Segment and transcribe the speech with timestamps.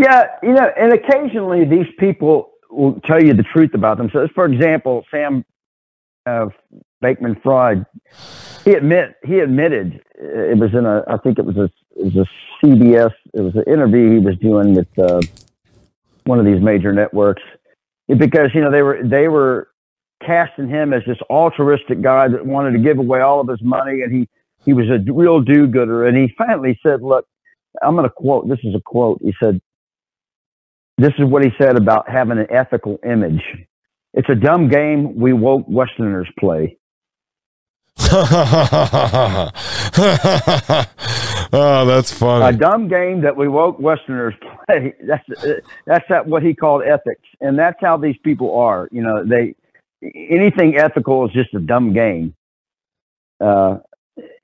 [0.00, 4.30] Yeah, you know, and occasionally these people will tell you the truth about themselves.
[4.34, 5.44] For example, Sam
[6.24, 6.46] uh,
[7.04, 7.84] Bankman Fried,
[8.64, 11.64] he admit he admitted it was in a I think it was a
[11.98, 15.20] it was a CBS it was an interview he was doing with uh,
[16.24, 17.42] one of these major networks
[18.08, 19.68] because you know they were they were
[20.24, 24.00] casting him as this altruistic guy that wanted to give away all of his money
[24.00, 24.26] and he
[24.64, 27.26] he was a real do-gooder and he finally said look
[27.82, 29.60] i'm going to quote this is a quote he said
[31.00, 33.42] this is what he said about having an ethical image
[34.14, 36.76] it's a dumb game we woke westerners play
[38.12, 38.30] oh
[41.86, 44.34] that's funny a dumb game that we woke westerners
[44.66, 45.28] play that's
[45.86, 49.54] that's that what he called ethics and that's how these people are you know they
[50.02, 52.34] anything ethical is just a dumb game.
[53.40, 53.78] Uh,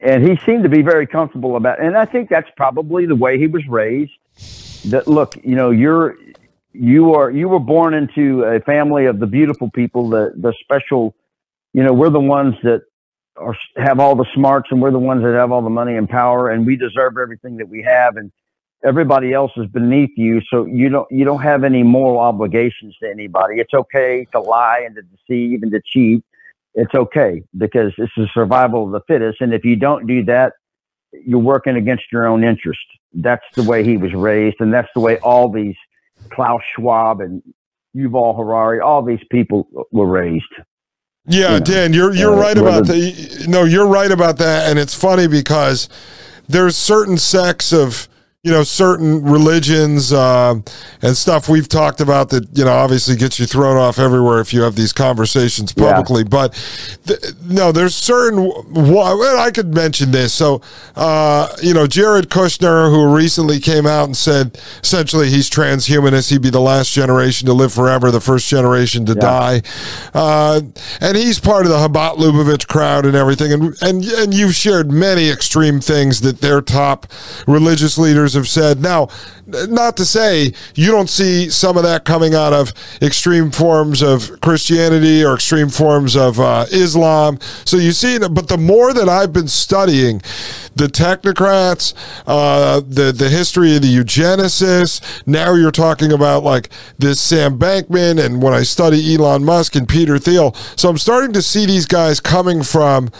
[0.01, 1.87] and he seemed to be very comfortable about, it.
[1.87, 4.13] and I think that's probably the way he was raised.
[4.87, 6.17] That look, you know, you're
[6.79, 11.15] you are you were born into a family of the beautiful people, the the special.
[11.73, 12.83] You know, we're the ones that
[13.37, 16.09] are have all the smarts, and we're the ones that have all the money and
[16.09, 18.17] power, and we deserve everything that we have.
[18.17, 18.33] And
[18.85, 23.09] everybody else is beneath you so you don't you don't have any moral obligations to
[23.09, 26.23] anybody it's okay to lie and to deceive and to cheat
[26.75, 30.53] it's okay because it's the survival of the fittest and if you don't do that
[31.25, 32.81] you're working against your own interest
[33.15, 35.77] that's the way he was raised and that's the way all these
[36.31, 37.43] klaus schwab and
[37.97, 40.45] yuval harari all these people were raised.
[41.29, 44.69] Yeah you know, dan you're you're uh, right about that no you're right about that
[44.71, 45.89] and it's funny because
[46.49, 48.09] there's certain sects of
[48.47, 50.55] you know certain religions uh,
[51.03, 54.55] and stuff we've talked about that you know obviously gets you thrown off everywhere if
[54.55, 56.29] you have these conversations publicly yeah.
[56.29, 60.63] but th- no there's certain well, i could mention this so
[60.95, 66.41] uh, you know jared kushner who recently came out and said essentially he's transhumanist he'd
[66.41, 69.21] be the last generation to live forever the first generation to yeah.
[69.21, 69.63] die
[70.15, 70.61] uh,
[71.01, 74.93] and he's part of the Chabad Lubavitch crowd and everything and, and and you've shared
[74.93, 77.09] many extreme things that their top
[77.49, 78.81] religious leaders have said.
[78.81, 79.09] Now,
[79.47, 84.41] not to say you don't see some of that coming out of extreme forms of
[84.41, 87.39] Christianity or extreme forms of uh, Islam.
[87.65, 90.21] So you see, but the more that I've been studying
[90.75, 91.95] the technocrats,
[92.27, 96.69] uh, the the history of the eugenicists, now you're talking about like
[96.99, 101.33] this Sam Bankman, and when I study Elon Musk and Peter Thiel, so I'm starting
[101.33, 103.11] to see these guys coming from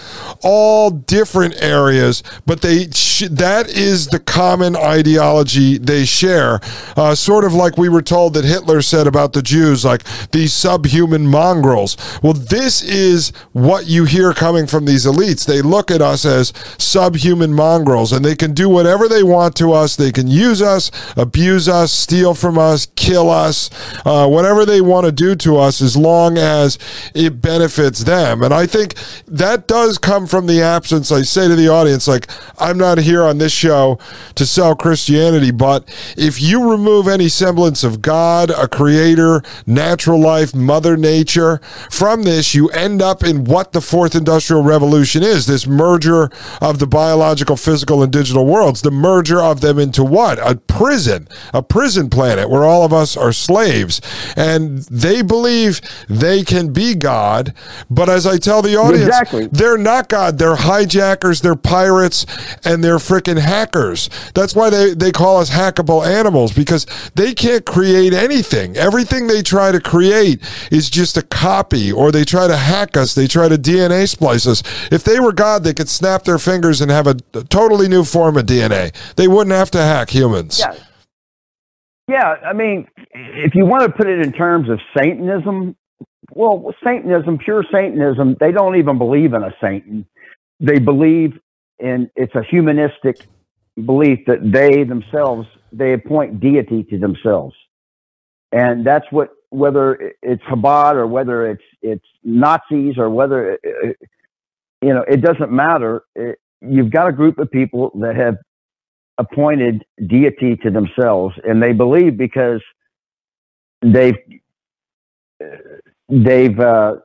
[0.43, 6.61] all different areas, but they that is the common ideology they share.
[6.97, 10.53] Uh, sort of like we were told that Hitler said about the Jews, like these
[10.53, 11.97] subhuman mongrels.
[12.23, 15.47] Well, this is what you hear coming from these elites.
[15.47, 19.73] They look at us as subhuman mongrels and they can do whatever they want to
[19.73, 19.97] us.
[19.97, 23.71] They can use us, abuse us, steal from us, kill us,
[24.07, 26.79] uh, whatever they want to do to us as long as
[27.15, 28.43] it benefits them.
[28.43, 28.95] And I think
[29.27, 31.13] that does come from the absence.
[31.13, 32.29] I say to the audience, like,
[32.59, 33.99] I'm not here on this show
[34.35, 35.85] to sell Christianity, but
[36.17, 41.59] if you remove any semblance of God, a creator, natural life, Mother Nature
[41.91, 46.31] from this, you end up in what the fourth industrial revolution is this merger
[46.61, 50.39] of the biological, physical, and digital worlds, the merger of them into what?
[50.39, 54.01] A prison, a prison planet where all of us are slaves.
[54.37, 57.55] And they believe they can be God.
[57.89, 59.47] But as I tell the audience, exactly.
[59.47, 60.39] they're not God.
[60.39, 62.27] They're hijackers, they're pirates,
[62.65, 64.11] and they're freaking hackers.
[64.35, 68.77] That's why they, they call us hackable animals because they can't create anything.
[68.77, 70.41] Everything they try to create
[70.71, 74.47] is just a copy, or they try to hack us, they try to DNA splice
[74.47, 74.63] us.
[74.91, 78.05] If they were God, they could snap their fingers and have a, a totally new
[78.05, 78.95] form of DNA.
[79.17, 80.59] They wouldn't have to hack humans.
[80.59, 80.75] Yeah.
[82.09, 85.75] Yeah, I mean, if you want to put it in terms of Satanism,
[86.31, 90.07] well, Satanism, pure Satanism, they don't even believe in a Satan.
[90.61, 91.39] They believe
[91.79, 93.27] in it's a humanistic
[93.85, 97.55] belief that they themselves they appoint deity to themselves,
[98.53, 103.97] and that's what whether it's Chabad or whether it's it's Nazis or whether it, it,
[104.83, 106.03] you know it doesn't matter.
[106.15, 108.37] It, you've got a group of people that have
[109.19, 112.63] appointed deity to themselves, and they believe because
[113.83, 114.17] they've
[116.09, 116.97] they've uh,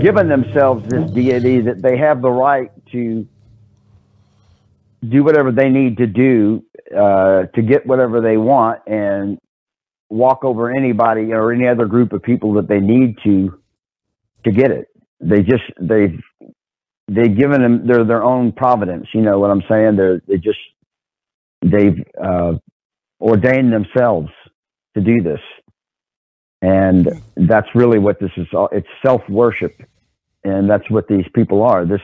[0.00, 3.26] given themselves this deity that they have the right to
[5.10, 6.64] do whatever they need to do
[6.96, 9.38] uh, to get whatever they want and
[10.08, 13.60] walk over anybody or any other group of people that they need to
[14.44, 14.88] to get it.
[15.20, 16.20] They just they've
[17.08, 19.06] they've given them their their own providence.
[19.14, 19.96] You know what I'm saying?
[19.96, 20.58] They're they just
[21.62, 22.54] they've uh,
[23.20, 24.28] ordained themselves
[24.94, 25.40] to do this.
[26.62, 28.46] And that's really what this is.
[28.52, 29.74] All, It's self worship.
[30.44, 31.84] And that's what these people are.
[31.84, 32.00] This,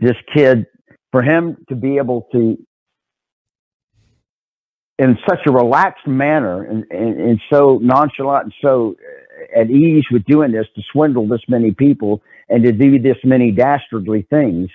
[0.00, 0.66] this kid,
[1.16, 2.58] for him to be able to,
[4.98, 8.94] in such a relaxed manner and, and, and so nonchalant and so
[9.56, 12.20] at ease with doing this to swindle this many people
[12.50, 14.68] and to do this many dastardly things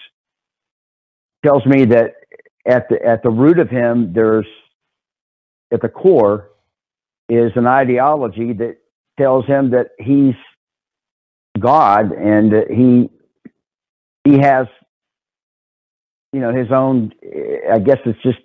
[1.46, 2.16] tells me that
[2.68, 4.48] at the at the root of him there's
[5.72, 6.50] at the core
[7.30, 8.78] is an ideology that
[9.20, 10.34] tells him that he's
[11.60, 13.12] God and that he
[14.24, 14.66] he has
[16.34, 17.12] you know his own
[17.72, 18.40] I guess it's just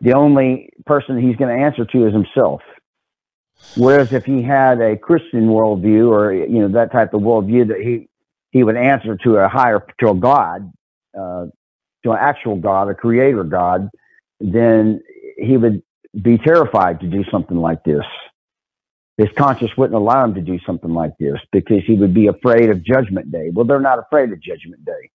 [0.00, 2.62] the only person he's going to answer to is himself.
[3.76, 7.80] Whereas if he had a Christian worldview or you know that type of worldview that
[7.80, 8.08] he
[8.50, 10.72] he would answer to a higher to a God,
[11.16, 11.46] uh,
[12.04, 13.90] to an actual God, a creator God,
[14.40, 15.02] then
[15.36, 15.82] he would
[16.20, 18.04] be terrified to do something like this.
[19.18, 22.70] His conscience wouldn't allow him to do something like this because he would be afraid
[22.70, 23.50] of Judgment Day.
[23.52, 25.10] Well, they're not afraid of Judgment Day.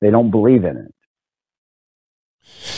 [0.00, 0.94] They don't believe in it.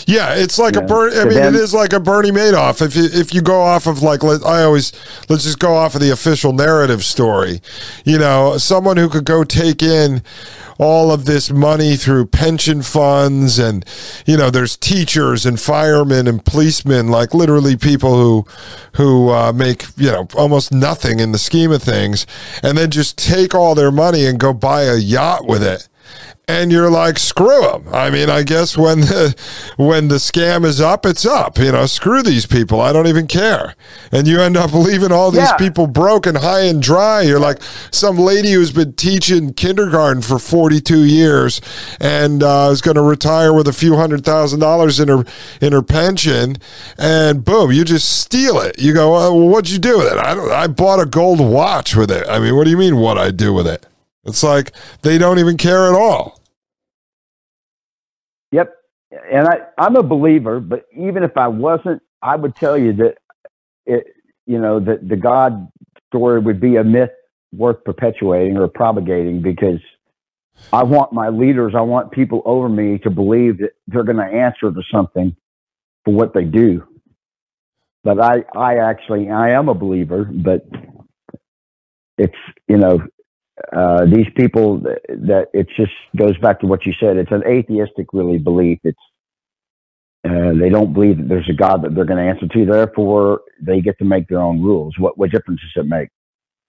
[0.06, 1.16] Yeah, it's like a Bernie.
[1.16, 2.82] I mean, them, it is like a Bernie Madoff.
[2.82, 4.92] If you if you go off of like, let, I always
[5.28, 7.60] let's just go off of the official narrative story.
[8.04, 10.22] You know, someone who could go take in
[10.78, 13.84] all of this money through pension funds, and
[14.26, 18.46] you know, there's teachers and firemen and policemen, like literally people who
[18.94, 22.26] who uh, make you know almost nothing in the scheme of things,
[22.62, 25.88] and then just take all their money and go buy a yacht with it
[26.48, 29.34] and you're like screw them i mean i guess when the
[29.76, 33.26] when the scam is up it's up you know screw these people i don't even
[33.26, 33.74] care.
[34.12, 35.56] And you end up leaving all these yeah.
[35.56, 37.22] people broken high and dry.
[37.22, 41.60] You're like some lady who's been teaching kindergarten for 42 years
[42.00, 45.24] and uh, is going to retire with a few hundred thousand dollars in her
[45.60, 46.56] in her pension
[46.98, 48.78] and boom you just steal it.
[48.78, 50.18] You go well, what'd you do with it?
[50.18, 52.26] I, I bought a gold watch with it.
[52.28, 53.86] I mean what do you mean what i do with it?
[54.24, 54.72] It's like
[55.02, 56.35] they don't even care at all.
[59.32, 63.16] And I, I'm a believer, but even if I wasn't, I would tell you that
[63.86, 64.06] it,
[64.46, 65.68] you know, that the God
[66.08, 67.10] story would be a myth
[67.52, 69.80] worth perpetuating or propagating because
[70.72, 74.24] I want my leaders, I want people over me to believe that they're going to
[74.24, 75.36] answer to something
[76.04, 76.84] for what they do.
[78.04, 80.66] But I, I actually, I am a believer, but
[82.18, 82.34] it's,
[82.68, 83.00] you know,
[83.74, 87.16] uh, these people that, that it just goes back to what you said.
[87.16, 88.78] It's an atheistic really belief.
[88.84, 88.98] It's
[90.24, 92.66] uh, they don't believe that there's a God that they're going to answer to.
[92.66, 94.94] Therefore, they get to make their own rules.
[94.98, 96.08] What what difference does it make?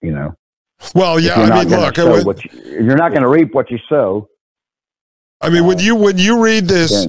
[0.02, 0.36] You know.
[0.94, 1.36] Well, yeah.
[1.36, 4.30] I mean, look, would, you, you're not going to reap what you sow.
[5.42, 7.08] I mean, uh, when you when you read this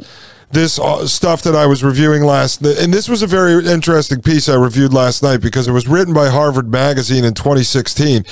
[0.51, 4.49] this uh, stuff that I was reviewing last, and this was a very interesting piece
[4.49, 8.25] I reviewed last night because it was written by Harvard Magazine in 2016,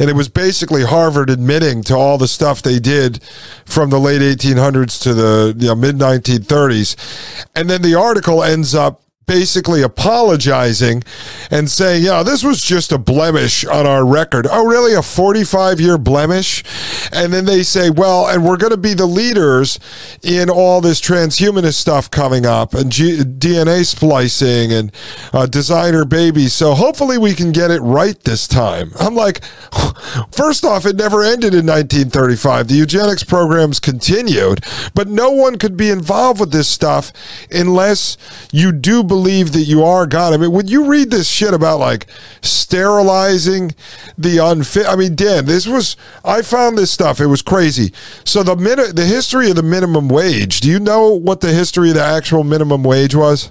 [0.00, 3.22] and it was basically Harvard admitting to all the stuff they did
[3.66, 8.74] from the late 1800s to the you know, mid 1930s, and then the article ends
[8.74, 11.04] up basically apologizing
[11.50, 14.46] and saying, yeah, this was just a blemish on our record.
[14.50, 14.94] Oh, really?
[14.94, 16.64] A 45 year blemish?
[17.12, 19.78] And then they say, well, and we're going to be the leaders
[20.22, 24.90] in all this transhumanist stuff coming up and G- DNA splicing and
[25.32, 26.54] uh, designer babies.
[26.54, 28.92] So hopefully we can get it right this time.
[28.98, 29.44] I'm like,
[30.32, 32.68] first off, it never ended in 1935.
[32.68, 37.12] The eugenics programs continued, but no one could be involved with this stuff
[37.50, 38.16] unless
[38.50, 40.32] you do believe believe that you are God.
[40.32, 42.06] I mean, when you read this shit about like
[42.40, 43.74] sterilizing
[44.16, 47.20] the unfit, I mean, Dan, this was I found this stuff.
[47.20, 47.92] It was crazy.
[48.24, 50.60] So the minute the history of the minimum wage.
[50.60, 53.50] Do you know what the history of the actual minimum wage was?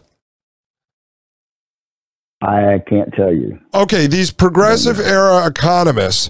[2.42, 3.60] I can't tell you.
[3.74, 6.30] Okay, these progressive era economists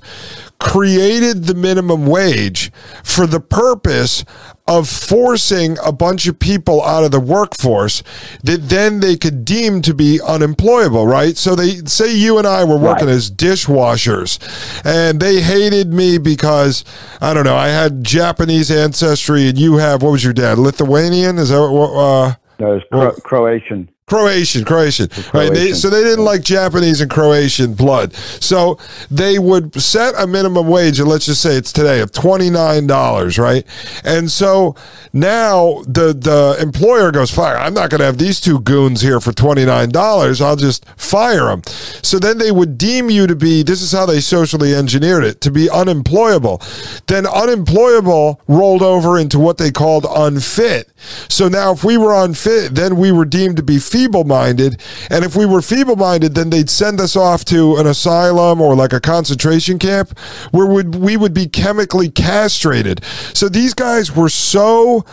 [0.59, 2.71] created the minimum wage
[3.03, 4.25] for the purpose
[4.67, 8.03] of forcing a bunch of people out of the workforce
[8.43, 11.37] that then they could deem to be unemployable, right?
[11.37, 13.15] So they say you and I were working right.
[13.15, 14.39] as dishwashers
[14.83, 16.83] and they hated me because
[17.21, 20.57] I don't know, I had Japanese ancestry and you have what was your dad?
[20.57, 21.37] Lithuanian?
[21.37, 23.89] Is that what uh no, it's Cro- Croatian.
[24.09, 25.33] Croatian, Croatian, Croatian.
[25.37, 25.51] right?
[25.53, 28.13] They, so they didn't like Japanese and Croatian blood.
[28.13, 28.79] So
[29.11, 32.87] they would set a minimum wage, and let's just say it's today of twenty nine
[32.87, 33.65] dollars, right?
[34.05, 34.77] And so
[35.11, 37.57] now the the employer goes, "Fire!
[37.57, 40.39] I'm not going to have these two goons here for twenty nine dollars.
[40.39, 41.63] I'll just fire them."
[42.01, 43.61] So then they would deem you to be.
[43.61, 46.61] This is how they socially engineered it to be unemployable.
[47.07, 50.93] Then unemployable rolled over into what they called unfit.
[51.27, 54.79] So now, if we were unfit, then we were deemed to be fit feeble minded.
[55.09, 58.75] And if we were feeble minded, then they'd send us off to an asylum or
[58.75, 60.17] like a concentration camp
[60.51, 63.03] where would we would be chemically castrated.
[63.33, 65.03] So these guys were so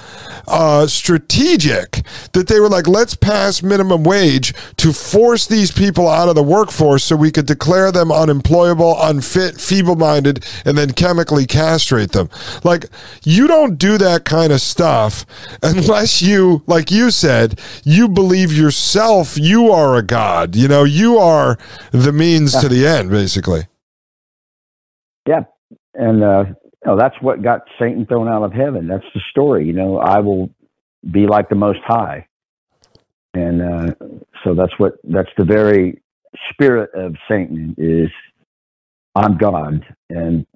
[0.46, 6.28] uh, strategic that they were like, let's pass minimum wage to force these people out
[6.28, 11.46] of the workforce so we could declare them unemployable, unfit, feeble minded, and then chemically
[11.46, 12.28] castrate them.
[12.64, 12.84] Like,
[13.22, 15.24] you don't do that kind of stuff
[15.62, 20.56] unless you, like you said, you believe yourself you are a god.
[20.56, 21.58] You know, you are
[21.92, 22.60] the means yeah.
[22.60, 23.68] to the end, basically.
[25.28, 25.44] Yeah.
[25.94, 26.44] And, uh,
[26.96, 28.88] that's what got Satan thrown out of heaven.
[28.88, 29.66] That's the story.
[29.66, 30.50] You know, I will
[31.10, 32.26] be like the Most High.
[33.32, 33.94] And uh,
[34.42, 36.02] so that's what, that's the very
[36.50, 38.10] spirit of Satan is
[39.14, 39.84] I'm God.
[40.10, 40.46] And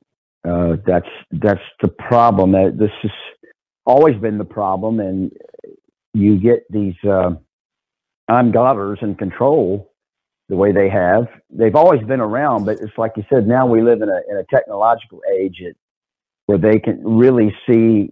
[0.46, 2.52] uh, that's, that's the problem.
[2.52, 3.12] That this has
[3.86, 5.00] always been the problem.
[5.00, 5.32] And
[6.14, 7.30] you get these uh,
[8.28, 9.92] I'm Godders in control
[10.48, 11.28] the way they have.
[11.50, 14.36] They've always been around, but it's like you said, now we live in a, in
[14.36, 15.62] a technological age
[16.46, 18.10] where they can really see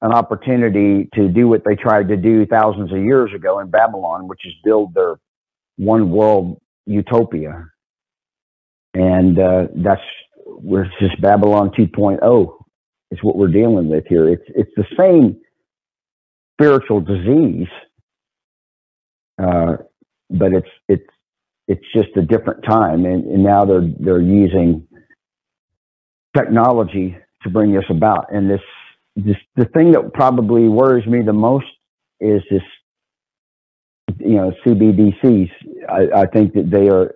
[0.00, 4.28] an opportunity to do what they tried to do thousands of years ago in Babylon,
[4.28, 5.18] which is build their
[5.76, 7.66] one world utopia.
[8.94, 10.02] And uh, that's
[10.46, 12.54] we're just Babylon 2.0
[13.10, 14.28] is what we're dealing with here.
[14.28, 15.40] It's it's the same
[16.54, 17.68] spiritual disease,
[19.38, 19.76] uh,
[20.30, 21.06] but it's it's
[21.68, 24.86] it's just a different time, and, and now they're they're using
[26.36, 28.32] technology to bring this about.
[28.32, 28.60] And this
[29.16, 31.66] this the thing that probably worries me the most
[32.20, 32.62] is this
[34.18, 35.50] you know CBDCs.
[35.88, 37.14] I, I think that they are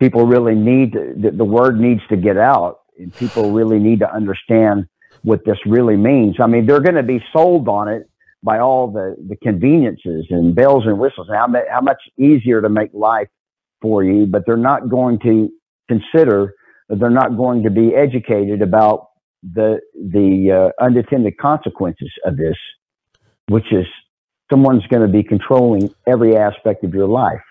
[0.00, 4.12] people really need the, the word needs to get out, and people really need to
[4.12, 4.86] understand
[5.22, 6.36] what this really means.
[6.40, 8.08] I mean, they're going to be sold on it
[8.42, 12.90] by all the, the conveniences and bells and whistles, how, how much easier to make
[12.92, 13.28] life
[13.80, 15.50] for you, but they're not going to
[15.88, 16.54] consider,
[16.88, 19.08] they're not going to be educated about
[19.42, 22.56] the, the uh, unintended consequences of this,
[23.48, 23.86] which is
[24.50, 27.42] someone's going to be controlling every aspect of your life.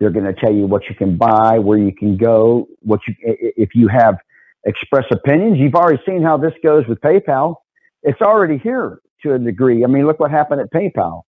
[0.00, 3.14] They're going to tell you what you can buy, where you can go, what you,
[3.20, 4.16] if you have
[4.64, 5.58] express opinions.
[5.58, 7.56] You've already seen how this goes with PayPal.
[8.02, 9.84] It's already here to a degree.
[9.84, 11.22] I mean, look what happened at PayPal.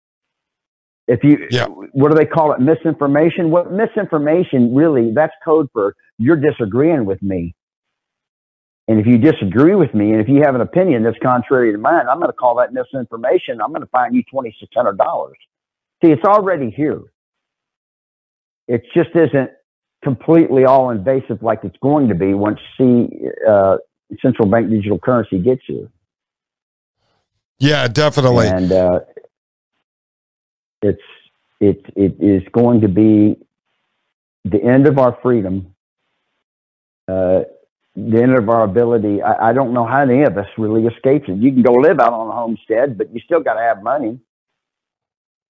[1.06, 1.66] If you, yeah.
[1.66, 2.60] what do they call it?
[2.60, 3.50] Misinformation.
[3.50, 5.12] What misinformation really?
[5.12, 7.54] That's code for you're disagreeing with me.
[8.86, 11.78] And if you disagree with me, and if you have an opinion that's contrary to
[11.78, 13.60] mine, I'm going to call that misinformation.
[13.60, 15.36] I'm going to fine you twenty six hundred dollars.
[16.02, 17.00] See, it's already here.
[18.68, 19.50] It just isn't
[20.02, 23.08] completely all invasive like it's going to be once C,
[23.48, 23.76] uh,
[24.20, 25.88] central bank digital currency gets here.
[27.60, 28.48] Yeah, definitely.
[28.48, 29.00] And uh,
[30.82, 31.02] it's
[31.60, 33.36] it it is going to be
[34.44, 35.74] the end of our freedom,
[37.06, 37.40] uh,
[37.94, 39.20] the end of our ability.
[39.22, 41.36] I, I, don't know how any of us really escapes it.
[41.36, 44.18] You can go live out on a homestead, but you still got to have money.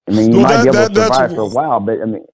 [0.09, 2.01] I mean, you well, might that, be able that, to survive for a while, but
[2.01, 2.25] I mean,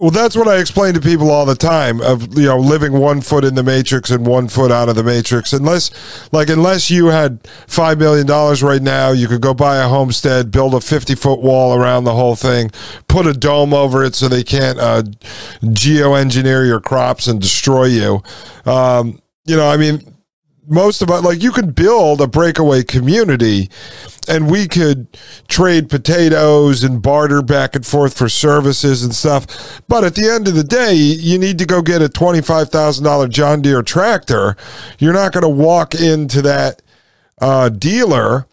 [0.00, 3.20] well, that's what I explain to people all the time of you know living one
[3.20, 5.52] foot in the matrix and one foot out of the matrix.
[5.52, 9.88] Unless, like, unless you had five million dollars right now, you could go buy a
[9.88, 12.70] homestead, build a fifty foot wall around the whole thing,
[13.06, 15.04] put a dome over it so they can't uh,
[15.62, 18.20] geoengineer your crops and destroy you.
[18.66, 20.13] Um, you know, I mean,
[20.66, 23.70] most of us like you could build a breakaway community
[24.28, 25.06] and we could
[25.48, 29.82] trade potatoes and barter back and forth for services and stuff.
[29.88, 33.62] But at the end of the day you need to go get a $25000 john
[33.62, 34.56] deere tractor.
[34.98, 36.82] You're not going to walk into that
[37.40, 38.46] uh, dealer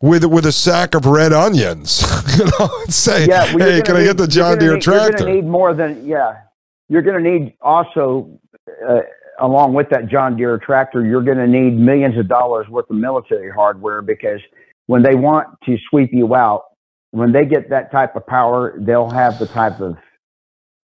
[0.00, 2.02] with with a sack of red onions
[2.36, 4.82] you know and say yeah, well, hey can need, i get the john deere need,
[4.82, 6.40] tractor you're going to need more than yeah.
[6.88, 8.38] You're going to need also
[8.86, 9.00] uh,
[9.40, 12.96] along with that John Deere tractor, you're going to need millions of dollars worth of
[12.96, 14.40] military hardware because
[14.86, 16.64] when they want to sweep you out,
[17.10, 19.96] when they get that type of power, they'll have the type of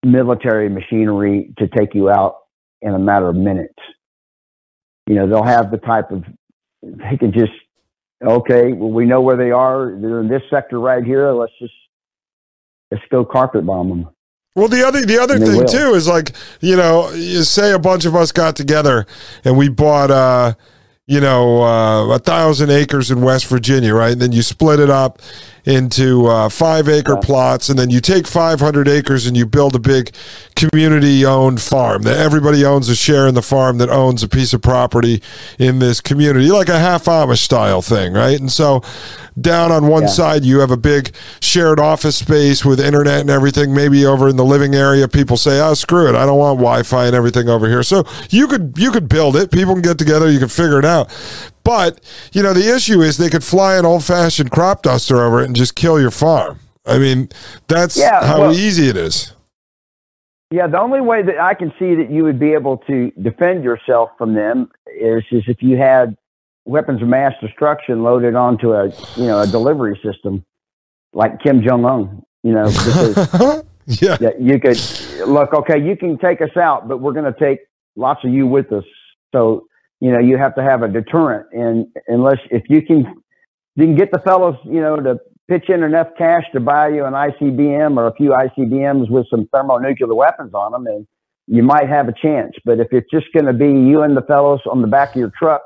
[0.04, 2.38] military machinery to take you out
[2.82, 3.74] in a matter of minutes.
[5.08, 6.24] You know, they'll have the type of,
[6.82, 7.52] they can just,
[8.24, 9.96] okay, well, we know where they are.
[10.00, 11.32] They're in this sector right here.
[11.32, 11.74] Let's just,
[12.92, 14.15] let's go carpet bomb them.
[14.56, 15.66] Well, the other the other thing will.
[15.66, 16.32] too is like
[16.62, 19.06] you know, you say a bunch of us got together
[19.44, 20.54] and we bought uh,
[21.08, 24.14] you know uh, a thousand acres in West Virginia, right?
[24.14, 25.22] And then you split it up,
[25.66, 29.80] into uh, five acre plots, and then you take 500 acres and you build a
[29.80, 30.14] big
[30.56, 34.54] community owned farm that everybody owns a share in the farm that owns a piece
[34.54, 35.22] of property
[35.58, 38.40] in this community, like a half Amish style thing, right?
[38.40, 38.82] And so
[39.40, 40.10] down on one yeah.
[40.10, 43.74] side you have a big shared office space with internet and everything.
[43.74, 47.08] Maybe over in the living area people say oh screw it i don't want wi-fi
[47.08, 47.84] and everything over here.
[47.84, 49.52] So you could you could build it.
[49.52, 51.10] People can get together you can figure it out
[51.66, 52.00] but,
[52.32, 55.46] you know, the issue is they could fly an old fashioned crop duster over it
[55.46, 56.60] and just kill your farm.
[56.86, 57.30] I mean,
[57.68, 59.34] that's yeah, how well, easy it is.
[60.52, 63.64] Yeah, the only way that I can see that you would be able to defend
[63.64, 66.16] yourself from them is, is if you had
[66.66, 70.44] weapons of mass destruction loaded onto a you know a delivery system
[71.14, 72.26] like Kim Jong Un.
[72.44, 72.66] You know,
[73.88, 74.30] because yeah.
[74.40, 74.80] you could
[75.28, 75.54] look.
[75.54, 77.62] Okay, you can take us out, but we're going to take
[77.96, 78.84] lots of you with us.
[79.32, 79.68] So
[80.00, 81.48] you know, you have to have a deterrent.
[81.52, 83.00] And unless if you can,
[83.76, 87.06] you can get the fellows, you know, to pitch in enough cash to buy you
[87.06, 91.08] an ICBM or a few ICBMs with some thermonuclear weapons on them, and
[91.48, 92.54] you might have a chance.
[92.66, 95.18] But if it's just going to be you and the fellows on the back of
[95.18, 95.66] your trucks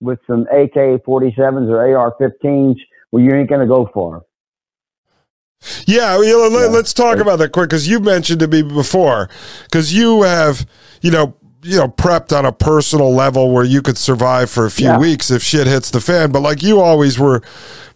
[0.00, 2.76] with some AK 47s or AR 15s,
[3.12, 4.22] well, you ain't going to go far.
[5.86, 9.28] Yeah, let, us talk about that quick because you mentioned to me before
[9.64, 10.66] because you have,
[11.02, 14.70] you know, you know prepped on a personal level where you could survive for a
[14.70, 14.98] few yeah.
[14.98, 17.42] weeks if shit hits the fan but like you always were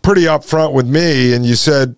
[0.02, 1.96] pretty upfront with me and you said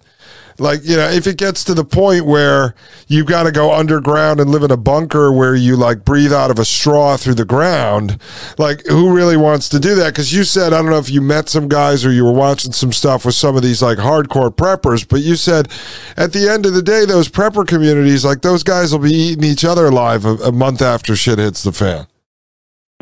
[0.59, 2.75] like you know if it gets to the point where
[3.09, 6.51] you've got to go underground and live in a bunker where you like breathe out
[6.51, 8.21] of a straw through the ground
[8.59, 10.13] like who really wants to do that?
[10.13, 12.73] Because you said i don't know if you met some guys or you were watching
[12.73, 15.69] some stuff with some of these like hardcore preppers but you said
[16.17, 19.45] at the end of the day those prepper communities like those guys will be eating
[19.45, 22.07] each other alive a, a month after shit hits the fan.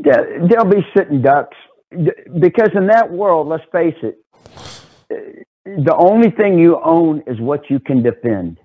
[0.04, 0.20] Yeah
[0.50, 1.56] they'll be sitting ducks.
[1.90, 4.18] Because in that world let's face it
[5.64, 8.58] the only thing you own is what you can defend.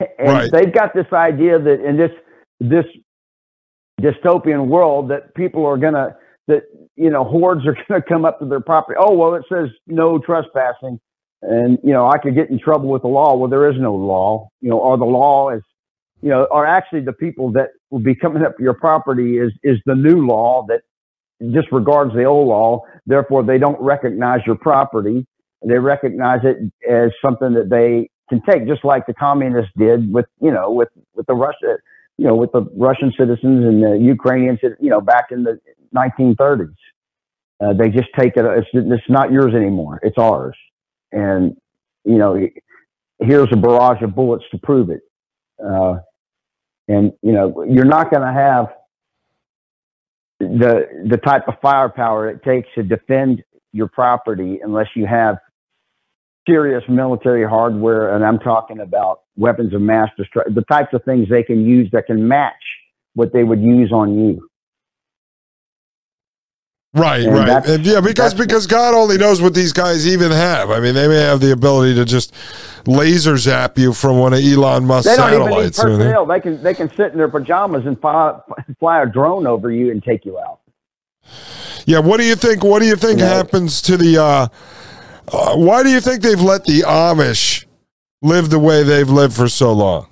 [0.00, 0.50] And right.
[0.52, 2.12] they've got this idea that in this
[2.60, 2.84] this
[4.00, 6.62] dystopian world that people are gonna that
[6.94, 8.96] you know hordes are gonna come up to their property.
[9.00, 11.00] Oh well, it says no trespassing,
[11.42, 13.36] and you know I could get in trouble with the law.
[13.36, 15.62] Well, there is no law, you know, or the law is,
[16.22, 19.52] you know, or actually the people that will be coming up to your property is
[19.64, 20.82] is the new law that
[21.52, 22.82] disregards the old law.
[23.06, 25.26] Therefore, they don't recognize your property
[25.64, 26.56] they recognize it
[26.88, 30.88] as something that they can take, just like the communists did with, you know, with,
[31.14, 31.78] with the Russia,
[32.16, 35.58] you know, with the Russian citizens and the Ukrainians, you know, back in the
[35.94, 36.74] 1930s.
[37.60, 38.44] Uh, they just take it.
[38.44, 39.98] It's, it's not yours anymore.
[40.02, 40.56] It's ours.
[41.10, 41.56] And,
[42.04, 42.38] you know,
[43.18, 45.00] here's a barrage of bullets to prove it.
[45.64, 45.96] Uh,
[46.86, 48.68] and, you know, you're not going to have
[50.38, 53.42] the, the type of firepower it takes to defend
[53.72, 55.38] your property unless you have
[56.48, 61.28] serious military hardware, and I'm talking about weapons of mass destruction, the types of things
[61.28, 62.54] they can use that can match
[63.14, 64.48] what they would use on you.
[66.94, 70.70] Right, and right, and yeah, because because God only knows what these guys even have.
[70.70, 72.34] I mean, they may have the ability to just
[72.86, 75.78] laser zap you from one of Elon Musk's they don't satellites.
[75.78, 76.26] Even need personnel.
[76.26, 78.40] They can they can sit in their pajamas and fly,
[78.80, 80.60] fly a drone over you and take you out.
[81.84, 82.64] Yeah, what do you think?
[82.64, 84.18] What do you think happens to the?
[84.18, 84.48] Uh,
[85.32, 87.66] uh, why do you think they've let the Amish
[88.22, 90.08] live the way they've lived for so long?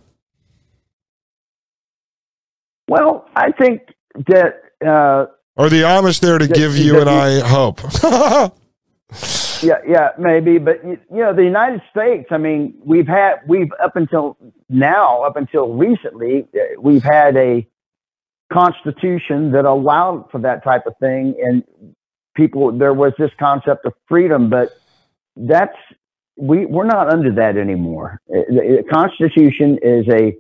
[2.89, 3.83] Well, I think
[4.29, 4.63] that.
[4.85, 5.27] Uh,
[5.57, 7.81] Are the Amish there to that, give you and I hope?
[9.63, 12.29] yeah, yeah, maybe, but you know, the United States.
[12.31, 14.37] I mean, we've had we've up until
[14.69, 16.47] now, up until recently,
[16.79, 17.67] we've had a
[18.53, 21.65] constitution that allowed for that type of thing, and
[22.35, 24.71] people there was this concept of freedom, but
[25.37, 25.77] that's
[26.37, 28.21] we we're not under that anymore.
[28.31, 30.37] Uh, the Constitution is a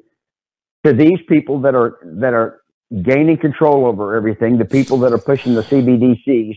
[0.86, 2.60] to these people that are that are
[3.02, 6.56] gaining control over everything, the people that are pushing the CBDCs.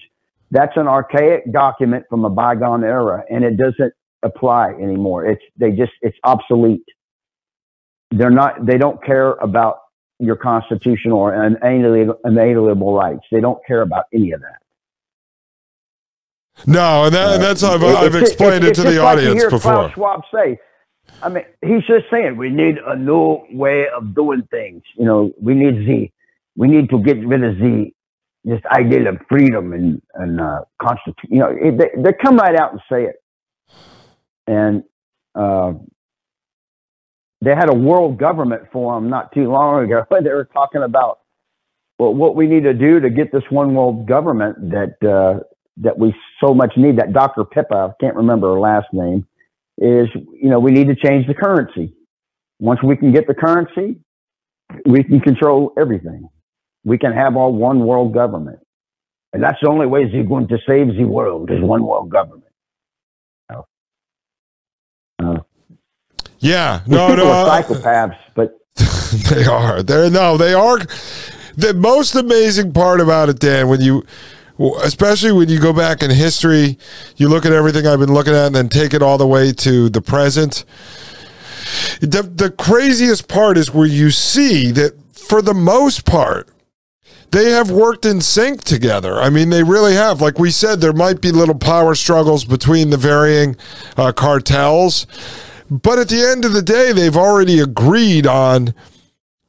[0.52, 5.26] That's an archaic document from a bygone era, and it doesn't apply anymore.
[5.26, 6.86] It's they just it's obsolete.
[8.12, 8.66] They're not.
[8.66, 9.78] They don't care about
[10.20, 13.22] your constitutional or inalienable rights.
[13.32, 14.59] They don't care about any of that.
[16.68, 19.72] No, and, that, and that's how I've, I've explained it to the audience like before.
[19.72, 20.60] Klaus Schwab say,
[21.22, 24.84] I mean, he's just saying we need a new way of doing things.
[24.98, 26.12] You know, we need the,
[26.56, 27.92] we need to get rid of the,
[28.44, 31.30] this idea of freedom and and uh, constitution.
[31.30, 33.16] You know, they they come right out and say it,
[34.48, 34.84] and
[35.36, 35.74] uh,
[37.42, 40.06] they had a world government forum not too long ago.
[40.22, 41.20] They were talking about
[41.98, 45.44] well, what we need to do to get this one world government that uh,
[45.80, 46.14] that we
[46.44, 46.98] so much need.
[46.98, 47.46] That Dr.
[47.46, 49.26] Pippa, I can't remember her last name.
[49.78, 51.94] is, you know, we need to change the currency.
[52.60, 54.00] Once we can get the currency,
[54.86, 56.28] we can control everything.
[56.84, 58.60] We can have our one world government.
[59.32, 62.44] And that's the only way they're going to save the world is one world government.
[65.22, 65.40] Uh,
[66.40, 68.58] yeah, no, no, are psychopaths, but
[69.30, 69.84] they are.
[69.84, 70.80] They're no, they are.
[71.58, 74.06] The most amazing part about it, Dan, when you,
[74.60, 76.78] especially when you go back in history,
[77.16, 79.54] you look at everything I've been looking at, and then take it all the way
[79.54, 80.66] to the present.
[82.02, 86.50] The the craziest part is where you see that for the most part
[87.32, 89.22] they have worked in sync together.
[89.22, 90.20] I mean, they really have.
[90.20, 93.56] Like we said, there might be little power struggles between the varying
[93.98, 95.06] uh, cartels,
[95.70, 98.74] but at the end of the day, they've already agreed on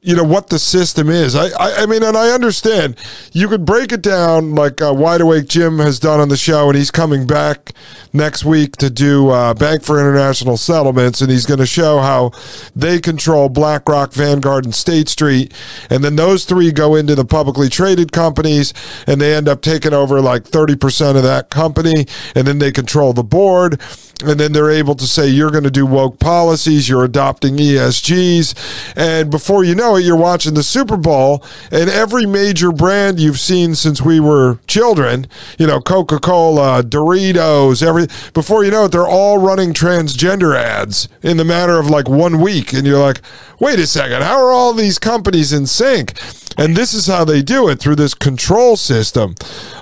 [0.01, 1.35] you know what the system is.
[1.35, 2.95] I, I, I mean, and I understand
[3.33, 6.69] you could break it down like uh, Wide Awake Jim has done on the show,
[6.69, 7.73] and he's coming back
[8.13, 12.31] next week to do uh, Bank for International Settlements, and he's going to show how
[12.75, 15.53] they control BlackRock, Vanguard, and State Street,
[15.89, 18.73] and then those three go into the publicly traded companies,
[19.07, 22.71] and they end up taking over like thirty percent of that company, and then they
[22.71, 23.79] control the board,
[24.23, 28.93] and then they're able to say you're going to do woke policies, you're adopting ESGs,
[28.95, 33.39] and before you know it, you're watching the Super Bowl, and every major brand you've
[33.39, 38.91] seen since we were children, you know, Coca Cola, Doritos, every before you know it,
[38.91, 42.73] they're all running transgender ads in the matter of like one week.
[42.73, 43.21] And you're like,
[43.59, 46.19] wait a second, how are all these companies in sync?
[46.57, 49.35] And this is how they do it through this control system.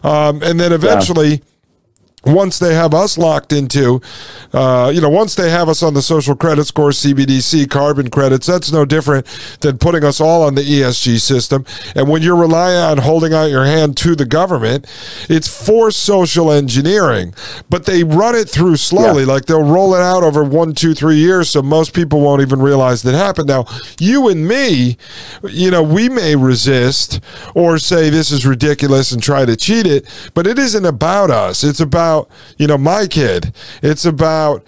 [0.04, 1.44] Um, and then eventually, yeah
[2.26, 4.02] once they have us locked into,
[4.54, 8.46] uh, you know, once they have us on the social credit score, CBDC, carbon credits,
[8.46, 9.26] that's no different
[9.62, 11.66] than putting us all on the ESG system.
[11.96, 14.86] And when you're relying on holding out your hand to the government,
[15.30, 17.34] it's for social engineering.
[17.70, 19.32] But they run it through slowly, yeah.
[19.34, 22.62] like they'll roll it out over one, two, three years, so most people won't even
[22.62, 23.48] realize that happened.
[23.48, 23.66] Now,
[23.98, 24.98] you and me,
[25.50, 27.22] you know, we may resist
[27.56, 31.64] or say this is ridiculous and try to cheat it, but it isn't about us.
[31.64, 33.54] It's about about, you know, my kid.
[33.82, 34.66] It's about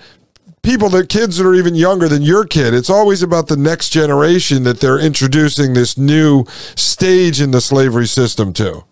[0.62, 2.73] people that kids that are even younger than your kid.
[2.73, 8.06] It's always about the next generation that they're introducing this new stage in the slavery
[8.06, 8.84] system to.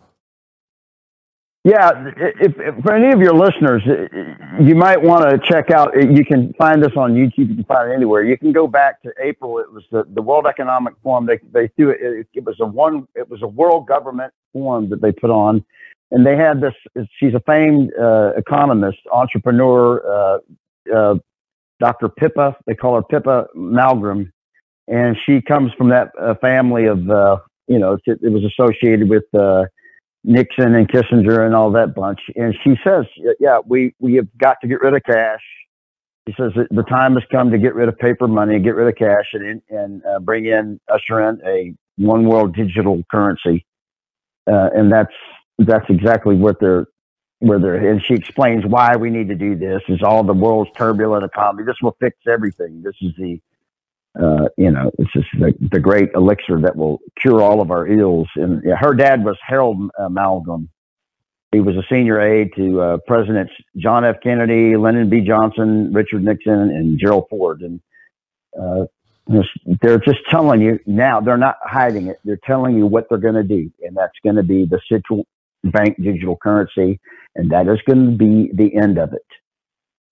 [1.65, 3.84] Yeah, if, if, for any of your listeners,
[4.62, 5.91] you might want to check out.
[6.02, 7.50] You can find this on YouTube.
[7.50, 8.24] You can find it anywhere.
[8.24, 9.60] You can go back to April.
[9.60, 11.26] It was the, the World Economic Forum.
[11.26, 12.28] They they threw it, it.
[12.34, 13.10] It was a one.
[13.13, 15.65] It was a world government forum that they put on,
[16.12, 16.74] and they had this.
[17.19, 21.15] She's a famed uh, economist, entrepreneur, uh, uh,
[21.82, 22.08] Dr.
[22.08, 22.56] Pippa.
[22.67, 24.32] They call her Pippa Malmgren,
[24.88, 29.10] and she comes from that uh, family of uh, you know it, it, was associated
[29.10, 29.65] with uh,
[30.23, 32.19] Nixon and Kissinger and all that bunch.
[32.36, 33.05] And she says,
[33.39, 35.41] yeah, we we have got to get rid of cash.
[36.27, 38.95] She says the time has come to get rid of paper money, get rid of
[38.95, 43.65] cash, and and uh, bring in usher in a one world digital currency.
[44.49, 45.13] Uh, and that's
[45.60, 46.86] that's exactly what they're
[47.39, 50.69] where they're and she explains why we need to do this is all the world's
[50.77, 53.39] turbulent economy this will fix everything this is the
[54.19, 57.88] uh, you know it's just the, the, great elixir that will cure all of our
[57.88, 58.28] ills.
[58.36, 60.69] And her dad was Harald uh, Malmgren
[61.52, 64.17] he was a senior aide to uh, presidents john f.
[64.22, 65.22] Kennedy lyndon b.
[65.22, 67.62] Johnson richard nixon and gerald ford.
[67.62, 67.82] And
[68.60, 68.86] uh,
[69.82, 72.19] they're just telling you now they're not hiding it.
[72.24, 73.72] They're telling you what they're going to do.
[73.82, 75.24] And that's going to be the situ-
[75.63, 77.00] bank digital currency,
[77.36, 79.26] and that is going to be the end of it.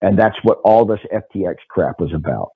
[0.02, 2.52] And that's what all this FTX crap was about.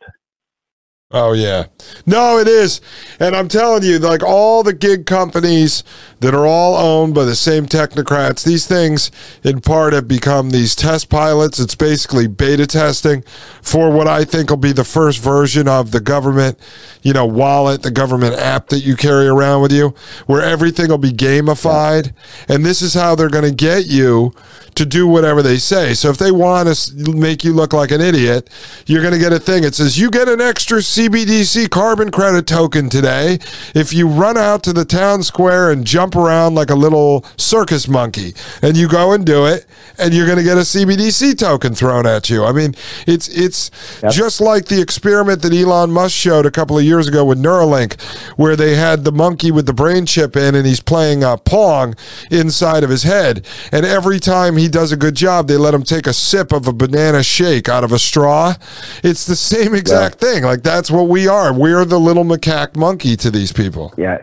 [1.15, 1.67] Oh yeah.
[2.07, 2.81] No, it is.
[3.21, 5.85] And I'm telling you, like all the gig companies
[6.21, 9.11] that are all owned by the same technocrats, these things
[9.43, 11.61] in part have become these test pilots.
[11.61, 13.25] It's basically beta testing
[13.61, 16.59] for what I think will be the first version of the government,
[17.03, 19.95] you know, wallet, the government app that you carry around with you,
[20.27, 22.15] where everything will be gamified.
[22.49, 24.33] And this is how they're going to get you
[24.75, 25.93] to do whatever they say.
[25.93, 28.49] So if they want to make you look like an idiot,
[28.87, 29.65] you're going to get a thing.
[29.65, 33.41] It says you get an extra CBDC carbon credit token today
[33.75, 37.89] if you run out to the town square and jump around like a little circus
[37.89, 38.35] monkey.
[38.63, 39.67] And you go and do it,
[39.99, 42.45] and you're going to get a CBDC token thrown at you.
[42.45, 42.77] I mean,
[43.09, 44.13] it's it's yep.
[44.13, 48.01] just like the experiment that Elon Musk showed a couple of years ago with Neuralink,
[48.39, 51.97] where they had the monkey with the brain chip in, and he's playing a pong
[52.31, 55.83] inside of his head, and every time he does a good job, they let him
[55.83, 58.55] take a sip of a banana shake out of a straw.
[59.03, 60.31] It's the same exact yeah.
[60.31, 60.45] thing.
[60.45, 61.53] Like that's what we are.
[61.53, 63.93] We're the little macaque monkey to these people.
[63.97, 64.19] Yeah.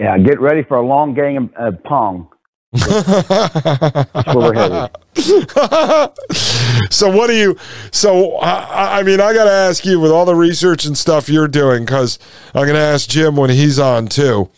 [0.00, 0.18] Yeah.
[0.18, 2.28] Get ready for a long game of uh, pong.
[2.72, 4.90] That's where we're headed.
[6.90, 7.58] so what do you?
[7.90, 11.28] So I, I mean, I got to ask you with all the research and stuff
[11.28, 12.18] you're doing because
[12.54, 14.48] I'm going to ask Jim when he's on too,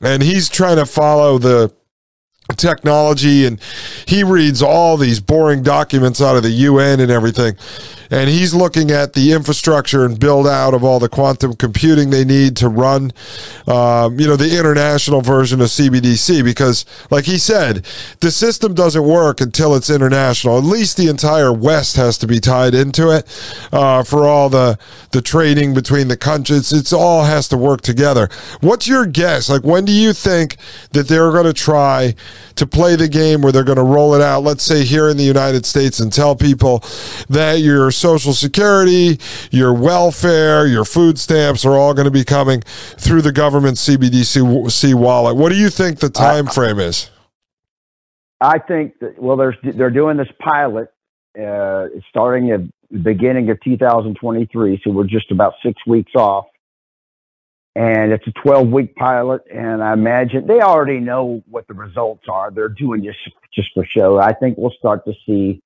[0.00, 1.74] and he's trying to follow the
[2.56, 3.58] technology and
[4.06, 7.56] he reads all these boring documents out of the UN and everything
[8.10, 12.24] and he's looking at the infrastructure and build out of all the quantum computing they
[12.24, 13.12] need to run,
[13.66, 16.44] um, you know, the international version of CBDC.
[16.44, 17.86] Because, like he said,
[18.20, 20.58] the system doesn't work until it's international.
[20.58, 23.26] At least the entire West has to be tied into it
[23.72, 24.78] uh, for all the
[25.12, 26.72] the trading between the countries.
[26.72, 28.28] It's all has to work together.
[28.60, 29.48] What's your guess?
[29.48, 30.56] Like, when do you think
[30.92, 32.14] that they're going to try
[32.56, 34.42] to play the game where they're going to roll it out?
[34.42, 36.82] Let's say here in the United States and tell people
[37.28, 39.18] that you're Social Security,
[39.50, 44.94] your welfare, your food stamps are all going to be coming through the government CBDC
[44.94, 45.36] wallet.
[45.36, 47.10] What do you think the time frame is?
[48.40, 50.92] I think that well, they're they're doing this pilot
[51.40, 56.46] uh, starting at the beginning of 2023, so we're just about six weeks off.
[57.76, 62.24] And it's a 12 week pilot, and I imagine they already know what the results
[62.28, 62.52] are.
[62.52, 63.18] They're doing just
[63.52, 64.20] just for show.
[64.20, 65.60] I think we'll start to see,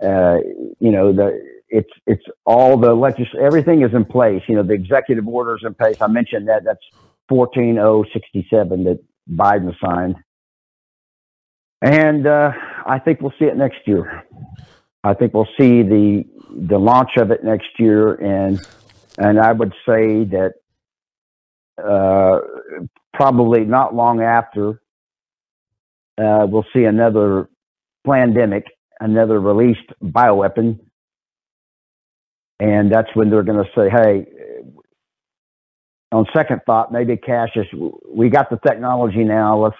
[0.00, 0.38] uh,
[0.78, 4.42] you know, the it's it's all the legis everything is in place.
[4.48, 6.00] You know, the executive orders in place.
[6.00, 6.84] I mentioned that that's
[7.28, 10.16] 14067 that Biden signed,
[11.80, 12.52] and uh,
[12.86, 14.24] I think we'll see it next year.
[15.04, 16.24] I think we'll see the
[16.68, 18.60] the launch of it next year, and
[19.18, 20.54] and I would say that
[21.82, 22.40] uh,
[23.14, 24.80] probably not long after
[26.18, 27.48] uh, we'll see another
[28.04, 28.64] pandemic,
[29.00, 30.80] another released bioweapon
[32.60, 34.26] and that's when they're going to say, hey,
[36.12, 37.66] on second thought, maybe cash is,
[38.06, 39.58] we got the technology now.
[39.58, 39.76] Let's,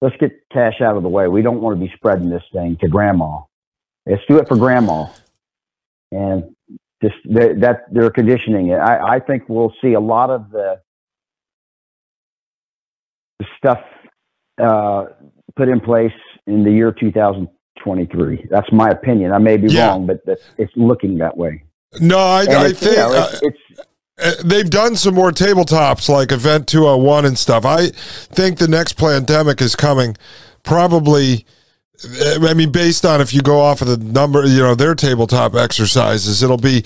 [0.00, 1.28] let's get cash out of the way.
[1.28, 3.42] We don't want to be spreading this thing to grandma.
[4.06, 5.08] Let's do it for grandma.
[6.10, 6.56] And
[7.02, 8.78] just that they're conditioning it.
[8.78, 10.80] I, I think we'll see a lot of the,
[13.38, 13.80] the stuff
[14.60, 15.06] uh,
[15.54, 16.12] put in place
[16.46, 18.46] in the year 2023.
[18.50, 19.32] That's my opinion.
[19.32, 19.88] I may be yeah.
[19.88, 20.22] wrong, but
[20.56, 21.64] it's looking that way.
[22.00, 23.80] No, I, I think you know, it's, it's,
[24.18, 27.64] uh, they've done some more tabletops like Event 201 and stuff.
[27.64, 30.16] I think the next pandemic is coming
[30.64, 31.46] probably
[32.40, 35.56] I mean, based on if you go off of the number, you know, their tabletop
[35.56, 36.82] exercises, it'll be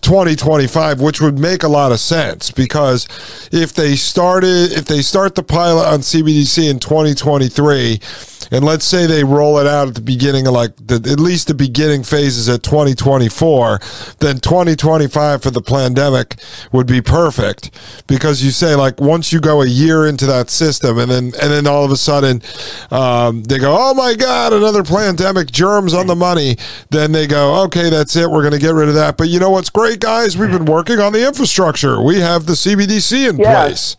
[0.00, 3.06] 2025, which would make a lot of sense because
[3.52, 8.00] if they started, if they start the pilot on CBDC in 2023,
[8.50, 11.48] and let's say they roll it out at the beginning of like the, at least
[11.48, 13.78] the beginning phases at 2024,
[14.20, 16.36] then 2025 for the pandemic
[16.72, 17.70] would be perfect
[18.06, 21.52] because you say like once you go a year into that system and then and
[21.52, 22.42] then all of a sudden
[22.90, 26.56] um, they go, oh my god another pandemic, germs on the money.
[26.90, 28.30] Then they go, okay, that's it.
[28.30, 29.16] We're going to get rid of that.
[29.16, 30.36] But you know what's great, guys?
[30.36, 32.02] We've been working on the infrastructure.
[32.02, 33.66] We have the CBDC in yeah.
[33.66, 33.96] place.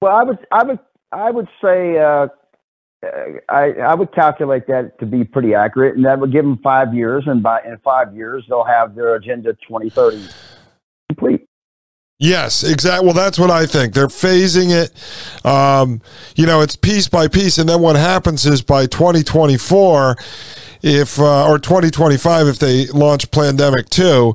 [0.00, 0.78] Well, I would, I would,
[1.12, 2.28] I would say, uh,
[3.48, 6.94] I, I would calculate that to be pretty accurate, and that would give them five
[6.94, 10.28] years, and by in five years they'll have their agenda 2030
[11.08, 11.46] complete.
[12.18, 13.04] Yes, exactly.
[13.04, 13.92] Well, that's what I think.
[13.92, 15.46] They're phasing it.
[15.46, 16.00] Um,
[16.34, 20.16] you know, it's piece by piece, and then what happens is by 2024,
[20.82, 24.34] if uh, or 2025, if they launch Pandemic Two,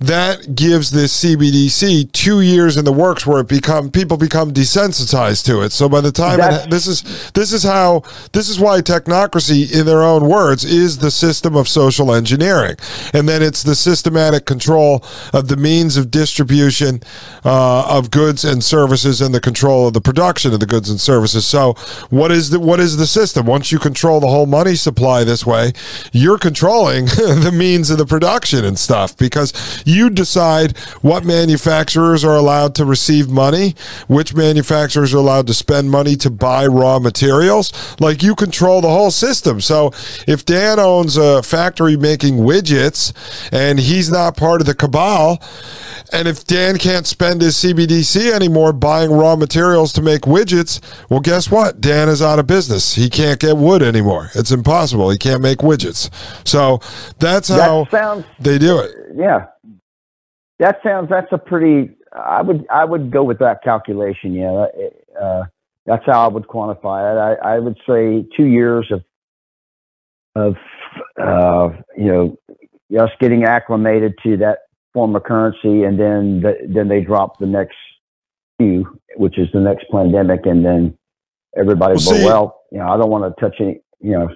[0.00, 5.44] that gives this CBDC two years in the works where it become people become desensitized
[5.46, 5.72] to it.
[5.72, 9.86] So by the time it, this is this is how this is why technocracy, in
[9.86, 12.76] their own words, is the system of social engineering,
[13.12, 17.00] and then it's the systematic control of the means of distribution
[17.44, 21.00] uh, of goods and services and the control of the production of the goods and
[21.00, 21.44] services.
[21.44, 21.74] So
[22.10, 23.46] what is the what is the system?
[23.46, 25.72] Once you control the whole money supply this way,
[26.12, 29.52] you're controlling the means of the production and stuff because
[29.88, 33.74] you decide what manufacturers are allowed to receive money,
[34.06, 37.72] which manufacturers are allowed to spend money to buy raw materials.
[38.00, 39.60] Like you control the whole system.
[39.60, 39.92] So
[40.26, 43.12] if Dan owns a factory making widgets
[43.52, 45.42] and he's not part of the cabal,
[46.12, 51.20] and if Dan can't spend his CBDC anymore buying raw materials to make widgets, well,
[51.20, 51.80] guess what?
[51.80, 52.94] Dan is out of business.
[52.94, 54.30] He can't get wood anymore.
[54.34, 55.10] It's impossible.
[55.10, 56.10] He can't make widgets.
[56.46, 56.80] So
[57.18, 58.90] that's how that sounds, they do it.
[59.14, 59.46] Yeah.
[60.58, 61.08] That sounds.
[61.08, 61.94] That's a pretty.
[62.12, 62.66] I would.
[62.70, 64.34] I would go with that calculation.
[64.34, 64.66] Yeah.
[65.20, 65.44] Uh,
[65.86, 67.40] that's how I would quantify it.
[67.42, 69.02] I, I would say two years of
[70.34, 70.54] of
[71.20, 72.38] uh, you know
[73.00, 74.58] us getting acclimated to that
[74.92, 77.76] form of currency, and then the, then they drop the next
[78.58, 80.96] few, which is the next pandemic, and then
[81.56, 81.92] everybody.
[81.92, 84.28] Well, see, well, you know, I don't want to touch any, you know.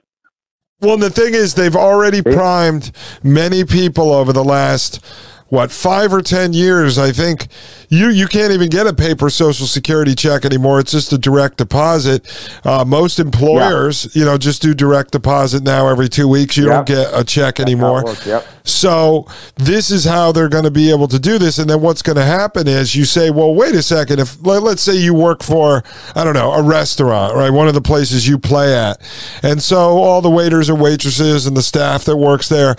[0.81, 2.91] Well, the thing is, they've already primed
[3.23, 5.05] many people over the last
[5.53, 7.49] what five or ten years i think
[7.93, 10.81] you you can't even get a paper social security check anymore.
[10.81, 12.27] It's just a direct deposit.
[12.65, 14.21] Uh, most employers yeah.
[14.21, 16.57] you know just do direct deposit now every two weeks.
[16.57, 18.05] You don't get a check That's anymore.
[18.25, 18.47] yep.
[18.65, 22.01] so this is how they're going to be able to do this and then what's
[22.01, 24.21] going to happen is you say well wait a second.
[24.21, 25.83] If let, let's say you work for
[26.15, 28.99] i don't know a restaurant right one of the places you play at.
[29.43, 32.75] And so all the waiters and waitresses and the staff that works there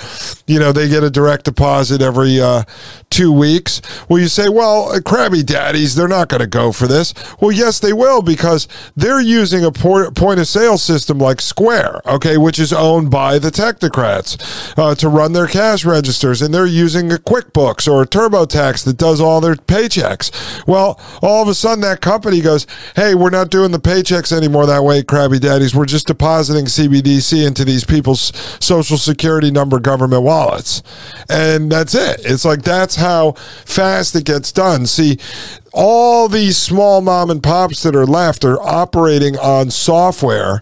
[0.47, 2.62] you know they get a direct deposit every uh,
[3.09, 3.81] two weeks.
[4.09, 7.13] Well, you say, well, Krabby Daddies, they're not going to go for this.
[7.39, 12.37] Well, yes, they will because they're using a point of sale system like Square, okay,
[12.37, 16.41] which is owned by the technocrats uh, to run their cash registers.
[16.41, 20.31] And they're using a QuickBooks or a TurboTax that does all their paychecks.
[20.67, 24.65] Well, all of a sudden that company goes, hey, we're not doing the paychecks anymore
[24.65, 25.75] that way, Krabby Daddies.
[25.75, 30.81] We're just depositing CBDC into these people's social security number government wallets.
[31.29, 32.21] And that's it.
[32.23, 33.31] It's like that's how
[33.65, 34.85] fast it gets done.
[34.85, 35.17] See,
[35.73, 40.61] all these small mom and pops that are left are operating on software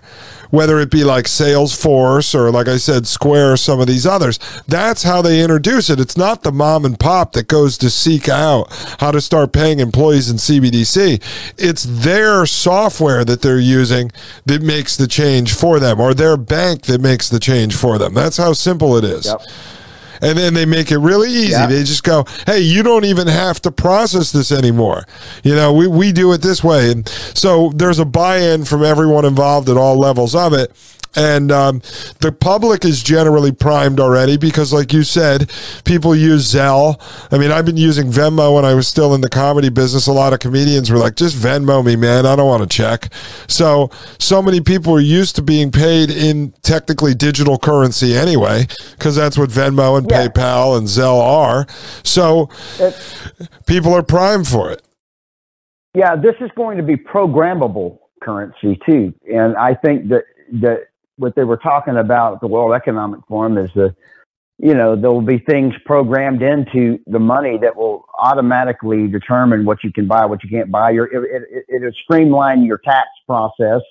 [0.51, 4.37] whether it be like Salesforce or, like I said, Square or some of these others.
[4.67, 5.99] That's how they introduce it.
[5.99, 8.67] It's not the mom and pop that goes to seek out
[8.99, 11.21] how to start paying employees in CBDC.
[11.57, 14.11] It's their software that they're using
[14.45, 18.13] that makes the change for them, or their bank that makes the change for them.
[18.13, 19.25] That's how simple it is.
[19.25, 19.41] Yep
[20.21, 21.51] and then they make it really easy.
[21.51, 21.67] Yeah.
[21.67, 25.05] They just go, "Hey, you don't even have to process this anymore."
[25.43, 29.25] You know, we we do it this way, and so there's a buy-in from everyone
[29.25, 30.71] involved at all levels of it.
[31.15, 31.81] And um,
[32.19, 35.51] the public is generally primed already because, like you said,
[35.83, 37.01] people use Zelle.
[37.33, 40.07] I mean, I've been using Venmo when I was still in the comedy business.
[40.07, 42.25] A lot of comedians were like, just Venmo me, man.
[42.25, 43.13] I don't want to check.
[43.47, 49.15] So, so many people are used to being paid in technically digital currency anyway, because
[49.15, 50.27] that's what Venmo and yeah.
[50.27, 51.67] PayPal and Zelle are.
[52.03, 52.49] So,
[53.65, 54.81] people are primed for it.
[55.93, 59.13] Yeah, this is going to be programmable currency too.
[59.29, 60.23] And I think that
[60.61, 60.87] that
[61.21, 63.95] what they were talking about at the World Economic Forum is the,
[64.57, 69.83] you know, there will be things programmed into the money that will automatically determine what
[69.83, 70.89] you can buy, what you can't buy.
[70.91, 73.81] Your it, it, it'll streamline your tax process.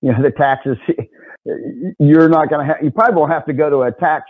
[0.00, 0.76] You know, the taxes.
[1.98, 2.82] You're not going to have.
[2.82, 4.24] You probably won't have to go to a tax.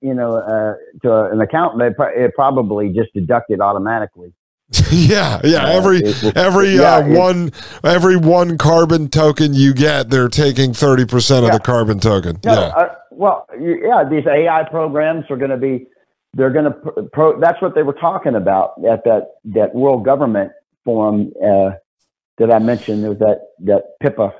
[0.00, 1.96] You know, uh, to an accountant.
[1.98, 4.32] They it probably just deduct it automatically.
[4.90, 5.66] yeah, yeah.
[5.66, 6.02] Every
[6.36, 7.52] every yeah, uh, one
[7.82, 12.38] every one carbon token you get, they're taking thirty percent of the carbon token.
[12.44, 12.60] No, yeah.
[12.60, 14.04] Uh, well, yeah.
[14.08, 15.86] These AI programs are going to be.
[16.34, 20.52] They're going to pro, That's what they were talking about at that that World Government
[20.84, 21.70] Forum uh,
[22.36, 23.02] that I mentioned.
[23.02, 24.34] There was that that Pippa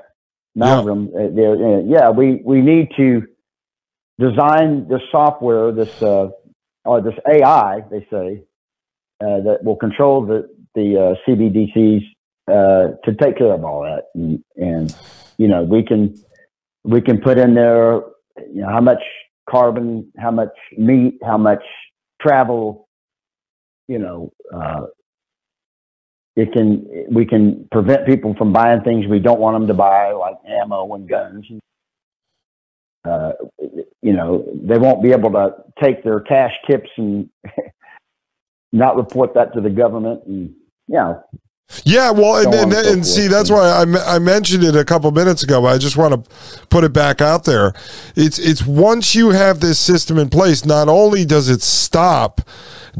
[0.55, 1.09] Malmgren.
[1.11, 1.19] Yeah.
[1.19, 2.09] Uh, there, uh, yeah.
[2.11, 3.23] We we need to
[4.19, 6.29] design this software, this uh,
[6.85, 7.81] or this AI.
[7.89, 8.43] They say
[9.21, 12.03] uh, that will control the the uh, CBDCs
[12.47, 14.95] uh, to take care of all that, and, and,
[15.37, 16.15] you know we can
[16.83, 18.01] we can put in there
[18.53, 19.01] you know how much
[19.49, 21.63] carbon, how much meat, how much
[22.21, 22.87] travel,
[23.87, 24.31] you know.
[24.53, 24.85] Uh,
[26.35, 30.11] it can we can prevent people from buying things we don't want them to buy,
[30.11, 31.45] like ammo and guns.
[33.03, 33.31] Uh,
[34.01, 37.29] you know, they won't be able to take their cash tips and
[38.71, 40.53] not report that to the government and
[40.87, 41.15] yeah
[41.83, 45.11] yeah, well, and, and, and, and see, that's why I, I mentioned it a couple
[45.11, 45.61] minutes ago.
[45.61, 47.73] But I just want to put it back out there.
[48.15, 52.41] It's it's once you have this system in place, not only does it stop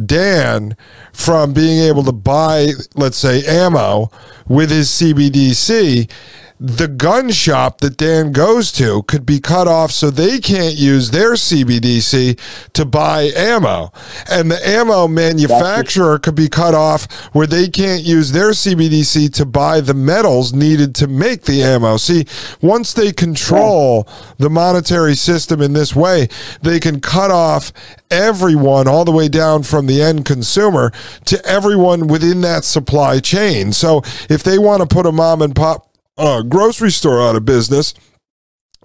[0.06, 0.78] Dan
[1.14, 4.12] from being able to buy, let's say, ammo
[4.48, 6.10] with his CBDC,
[6.60, 11.12] the gun shop that Dan goes to could be cut off so they can't use
[11.12, 12.38] their CBDC
[12.74, 13.94] to buy ammo.
[14.30, 19.46] And the ammo manufacturer could be cut off where they can't use their CBDC to
[19.46, 21.96] buy the metals needed to make the ammo.
[21.96, 22.26] See,
[22.62, 24.06] once they control
[24.38, 26.28] the monetary system in this way,
[26.62, 27.72] they can cut off
[28.12, 30.92] everyone all the way down from the end consumer
[31.26, 33.72] to everyone within that supply chain.
[33.72, 35.89] So if they want to put a mom and pop
[36.20, 37.94] uh, grocery store out of business,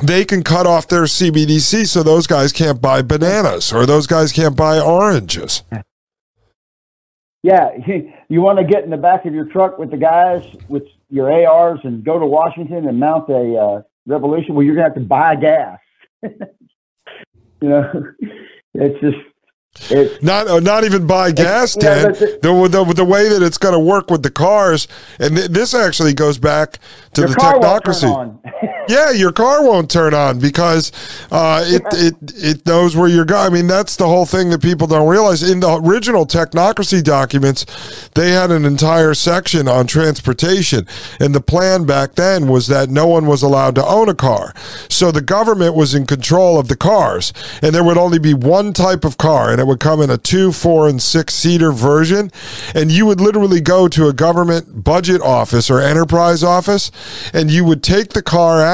[0.02, 4.32] they can cut off their CBDC so those guys can't buy bananas or those guys
[4.32, 5.62] can't buy oranges.
[7.42, 7.70] Yeah,
[8.28, 11.30] you want to get in the back of your truck with the guys with your
[11.30, 14.54] ARs and go to Washington and mount a uh, revolution.
[14.54, 15.78] Well, you're gonna have to buy gas.
[16.22, 18.12] you know,
[18.74, 19.18] it's just
[19.90, 22.12] It, not uh, not even buy gas, Dan.
[22.12, 24.86] The, the, the, way that it's going to work with the cars,
[25.18, 26.78] and th- this actually goes back
[27.14, 28.38] to the technocracy.
[28.88, 30.92] yeah, your car won't turn on because
[31.30, 33.46] uh, it it it knows where you're going.
[33.46, 35.42] I mean, that's the whole thing that people don't realize.
[35.42, 37.66] In the original technocracy documents,
[38.14, 40.86] they had an entire section on transportation,
[41.20, 44.52] and the plan back then was that no one was allowed to own a car,
[44.88, 47.32] so the government was in control of the cars,
[47.62, 50.18] and there would only be one type of car, and it would come in a
[50.18, 52.30] two, four, and six seater version.
[52.74, 56.90] And you would literally go to a government budget office or enterprise office
[57.32, 58.73] and you would take the car out.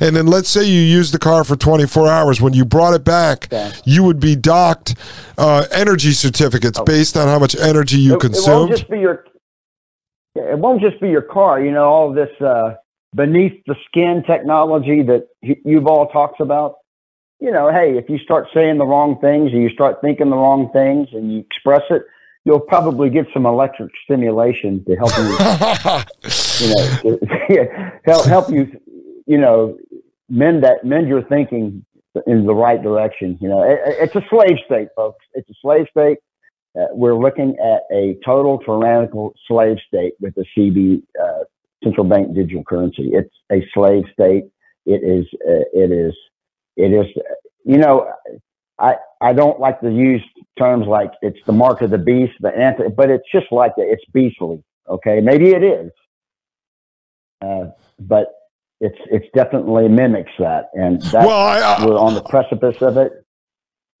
[0.00, 2.40] And then let's say you used the car for 24 hours.
[2.40, 3.72] When you brought it back, yeah.
[3.84, 4.94] you would be docked
[5.38, 6.84] uh, energy certificates oh.
[6.84, 8.48] based on how much energy you it, consumed.
[8.48, 9.24] It won't just be your,
[10.34, 11.60] it won't just be your car.
[11.60, 12.74] You know, all this uh,
[13.14, 16.76] beneath the skin technology that you've all talked about
[17.40, 20.36] you know, hey, if you start saying the wrong things and you start thinking the
[20.36, 22.02] wrong things and you express it,
[22.44, 25.24] you'll probably get some electric stimulation to help you,
[26.66, 28.80] you know, to, help help you,
[29.26, 29.78] you know,
[30.28, 31.84] mend that mend your thinking
[32.26, 33.38] in the right direction.
[33.40, 35.24] You know, it, it's a slave state, folks.
[35.34, 36.18] It's a slave state.
[36.78, 41.44] Uh, we're looking at a total tyrannical slave state with the CB uh,
[41.82, 43.10] central bank digital currency.
[43.12, 44.44] It's a slave state.
[44.86, 45.26] It is.
[45.46, 46.14] Uh, it is
[46.76, 47.06] it is,
[47.64, 48.10] you know,
[48.78, 50.22] I I don't like to use
[50.58, 53.86] terms like it's the mark of the beast, the anti, but it's just like that.
[53.86, 54.62] It's beastly.
[54.88, 55.90] Okay, maybe it is,
[57.42, 57.66] uh,
[57.98, 58.28] but
[58.80, 62.96] it's it's definitely mimics that, and that's, well, I, I, we're on the precipice of
[62.96, 63.12] it.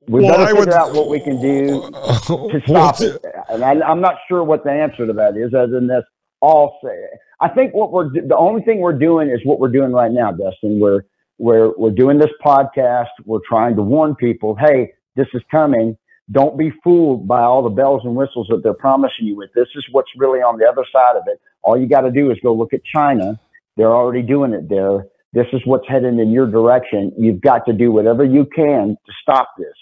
[0.08, 3.22] We well, better figure would, out what we can do to stop it.
[3.50, 6.04] And I, am not sure what the answer to that is, other than this.
[6.42, 6.96] All say,
[7.40, 10.32] I think what we're the only thing we're doing is what we're doing right now,
[10.32, 10.80] Dustin.
[10.80, 11.02] We're
[11.40, 13.08] we're, we're doing this podcast.
[13.24, 15.96] We're trying to warn people, hey, this is coming.
[16.30, 19.50] Don't be fooled by all the bells and whistles that they're promising you with.
[19.54, 21.40] This is what's really on the other side of it.
[21.62, 23.40] All you got to do is go look at China.
[23.76, 25.06] They're already doing it there.
[25.32, 27.12] This is what's heading in your direction.
[27.16, 29.74] You've got to do whatever you can to stop this.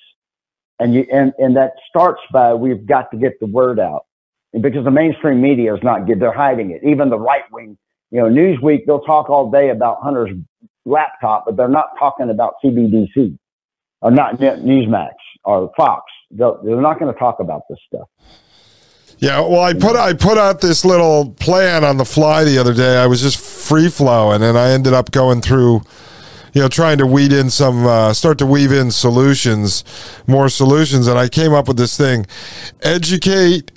[0.78, 4.04] And you, and, and that starts by we've got to get the word out.
[4.52, 6.82] Because the mainstream media is not good, they're hiding it.
[6.82, 7.76] Even the right wing,
[8.10, 10.30] you know, Newsweek, they'll talk all day about Hunter's
[10.86, 13.38] laptop, but they're not talking about CBDC
[14.00, 15.12] or not Newsmax
[15.44, 16.04] or Fox.
[16.30, 18.08] They're, they're not going to talk about this stuff.
[19.20, 22.72] Yeah, well, I put I put out this little plan on the fly the other
[22.72, 22.96] day.
[22.96, 25.82] I was just free flowing, and I ended up going through,
[26.52, 29.82] you know, trying to weed in some, uh, start to weave in solutions,
[30.28, 32.26] more solutions, and I came up with this thing:
[32.82, 33.72] educate,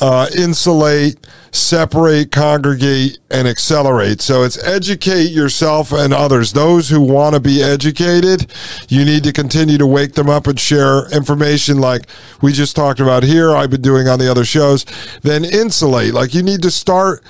[0.00, 4.20] uh, insulate, separate, congregate, and accelerate.
[4.20, 6.52] So it's educate yourself and others.
[6.52, 8.50] Those who want to be educated,
[8.88, 12.06] you need to continue to wake them up and share information like
[12.40, 14.84] we just talked about here, I've been doing on the other shows.
[15.22, 16.14] Then insulate.
[16.14, 17.22] Like you need to start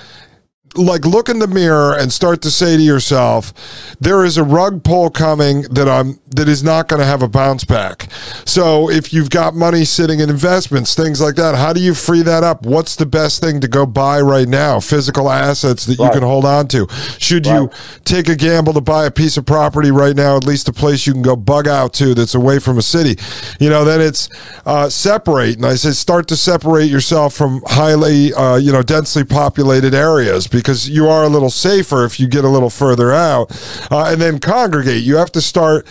[0.75, 3.53] like look in the mirror and start to say to yourself,
[3.99, 7.27] there is a rug pull coming that I'm that is not going to have a
[7.27, 8.09] bounce back.
[8.45, 12.23] So if you've got money sitting in investments, things like that, how do you free
[12.23, 12.65] that up?
[12.65, 14.79] What's the best thing to go buy right now?
[14.79, 16.07] Physical assets that right.
[16.07, 16.87] you can hold on to.
[17.19, 17.61] Should right.
[17.61, 17.69] you
[18.03, 21.05] take a gamble to buy a piece of property right now, at least a place
[21.05, 23.21] you can go bug out to that's away from a city?
[23.59, 24.29] You know, then it's
[24.65, 25.57] uh, separate.
[25.57, 30.47] And I said start to separate yourself from highly, uh, you know, densely populated areas
[30.47, 33.51] because you are a little safer if you get a little further out.
[33.91, 35.03] Uh, and then congregate.
[35.03, 35.85] You have to start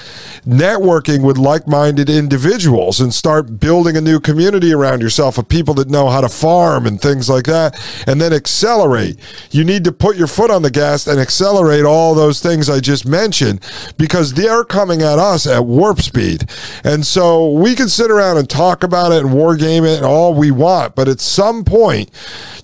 [0.47, 5.75] networking with like minded individuals and start building a new community around yourself of people
[5.75, 7.79] that know how to farm and things like that.
[8.07, 9.19] And then accelerate.
[9.51, 12.81] You need to put your foot on the gas and accelerate all those things I
[12.81, 13.61] just mentioned
[13.99, 16.49] because they're coming at us at warp speed.
[16.85, 20.07] And so we can sit around and talk about it and war game it and
[20.07, 20.95] all we want.
[20.95, 22.11] But at some point,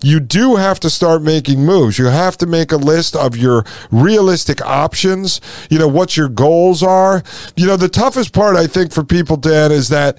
[0.01, 1.98] you do have to start making moves.
[1.99, 5.41] You have to make a list of your realistic options,
[5.71, 7.23] you know, what your goals are.
[7.57, 10.19] You know, the toughest part, I think, for people, Dan, is that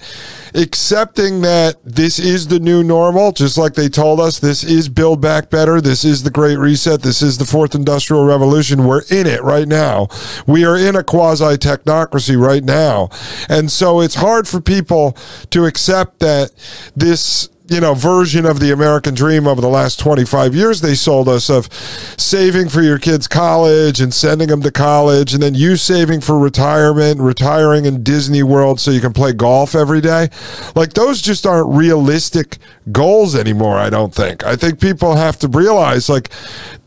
[0.54, 5.20] accepting that this is the new normal, just like they told us, this is Build
[5.20, 8.84] Back Better, this is the Great Reset, this is the Fourth Industrial Revolution.
[8.84, 10.08] We're in it right now.
[10.46, 13.10] We are in a quasi technocracy right now.
[13.48, 15.16] And so it's hard for people
[15.50, 16.50] to accept that
[16.96, 21.28] this you know version of the American dream over the last 25 years they sold
[21.28, 21.72] us of
[22.18, 26.36] saving for your kids college and sending them to college and then you saving for
[26.38, 30.28] retirement retiring in Disney World so you can play golf every day.
[30.74, 32.58] Like those just aren't realistic
[32.90, 34.44] goals anymore I don't think.
[34.44, 36.30] I think people have to realize like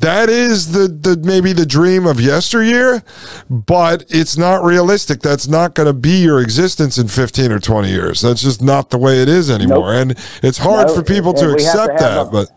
[0.04, 3.04] that is the the maybe the dream of yesteryear
[3.50, 7.90] but it's not realistic that's not going to be your existence in 15 or 20
[7.90, 10.02] years that's just not the way it is anymore nope.
[10.02, 10.12] and
[10.44, 12.50] it's hard no, for people to accept to that, a, but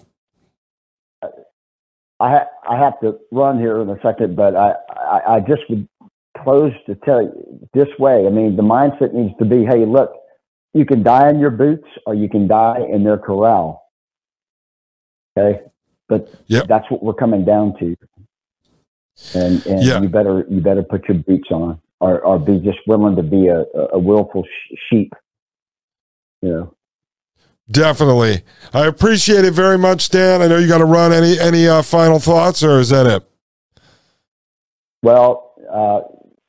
[2.18, 5.62] I ha- I have to run here in a second, but I, I, I just
[5.68, 5.86] would
[6.42, 8.26] close to tell you this way.
[8.26, 10.12] I mean, the mindset needs to be, hey, look,
[10.72, 13.82] you can die in your boots or you can die in their corral.
[15.36, 15.60] Okay,
[16.08, 16.66] but yep.
[16.66, 17.96] that's what we're coming down to.
[19.34, 20.00] And and yeah.
[20.00, 23.48] you better you better put your boots on, or or be just willing to be
[23.48, 25.12] a a willful sh- sheep.
[26.42, 26.74] You know.
[27.68, 28.44] Definitely.
[28.72, 30.40] I appreciate it very much, Dan.
[30.40, 31.12] I know you got to run.
[31.12, 33.28] Any any uh, final thoughts, or is that it?
[35.02, 36.00] Well, uh,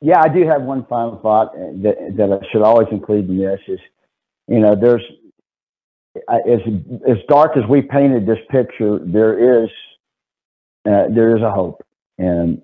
[0.02, 3.60] yeah, I do have one final thought that, that I should always include in this
[3.68, 3.80] is,
[4.48, 5.04] you know, there's
[6.30, 6.60] as
[7.10, 9.70] as dark as we painted this picture, there is
[10.86, 11.84] uh, there is a hope,
[12.18, 12.62] and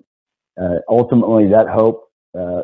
[0.60, 2.62] uh, ultimately that hope uh,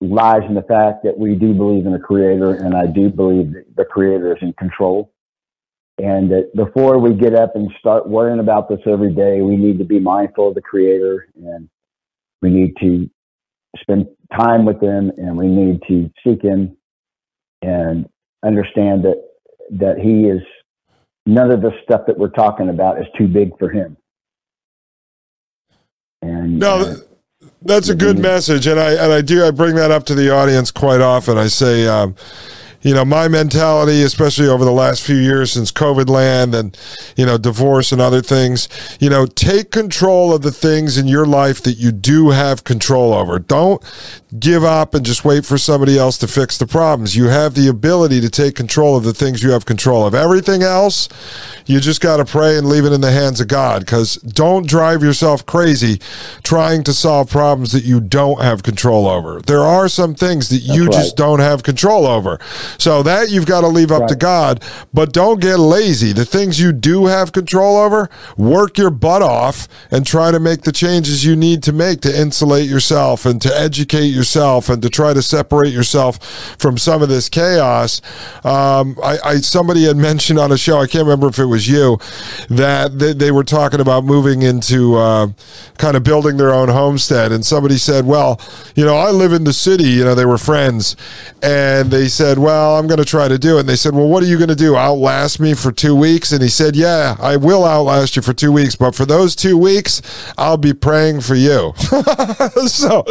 [0.00, 3.52] lies in the fact that we do believe in a creator, and I do believe
[3.52, 5.12] that the creator is in control.
[5.98, 9.78] And that before we get up and start worrying about this every day, we need
[9.78, 11.70] to be mindful of the Creator and
[12.42, 13.08] we need to
[13.80, 14.06] spend
[14.38, 16.76] time with Him and we need to seek Him
[17.62, 18.06] and
[18.44, 19.25] understand that
[19.70, 20.42] that He is
[21.26, 23.96] none of the stuff that we're talking about is too big for Him.
[26.22, 26.96] And no, uh,
[27.62, 30.34] that's a good message, and I and I do I bring that up to the
[30.34, 31.38] audience quite often.
[31.38, 31.86] I say.
[31.86, 32.16] Um,
[32.86, 36.78] you know, my mentality, especially over the last few years since COVID land and,
[37.16, 38.68] you know, divorce and other things,
[39.00, 43.12] you know, take control of the things in your life that you do have control
[43.12, 43.40] over.
[43.40, 43.82] Don't
[44.38, 47.16] give up and just wait for somebody else to fix the problems.
[47.16, 50.14] You have the ability to take control of the things you have control of.
[50.14, 51.08] Everything else,
[51.66, 54.66] you just got to pray and leave it in the hands of God because don't
[54.66, 56.00] drive yourself crazy
[56.42, 59.40] trying to solve problems that you don't have control over.
[59.40, 60.92] There are some things that you right.
[60.92, 62.38] just don't have control over.
[62.78, 64.08] So that you've got to leave up right.
[64.10, 64.62] to God,
[64.92, 66.12] but don't get lazy.
[66.12, 70.62] The things you do have control over, work your butt off and try to make
[70.62, 74.25] the changes you need to make to insulate yourself and to educate yourself
[74.68, 76.22] and to try to separate yourself
[76.58, 78.00] from some of this chaos.
[78.44, 81.68] Um, I, I, somebody had mentioned on a show, I can't remember if it was
[81.68, 81.98] you,
[82.50, 85.28] that they, they were talking about moving into uh,
[85.78, 88.40] kind of building their own homestead, and somebody said, "Well,
[88.74, 90.96] you know, I live in the city." You know, they were friends,
[91.42, 93.60] and they said, "Well." well, I'm going to try to do it.
[93.60, 94.76] And they said, well, what are you going to do?
[94.76, 96.32] Outlast me for two weeks?
[96.32, 98.76] And he said, yeah, I will outlast you for two weeks.
[98.76, 100.02] But for those two weeks,
[100.38, 101.72] I'll be praying for you.
[102.66, 103.04] so,